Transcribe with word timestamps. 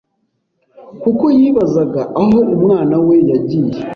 kuko 1.01 1.25
yibazaga 1.39 2.01
aho 2.21 2.37
umwana 2.55 2.95
we 3.07 3.15
yagiye 3.29 3.79